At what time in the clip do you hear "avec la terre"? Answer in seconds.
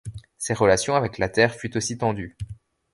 0.95-1.53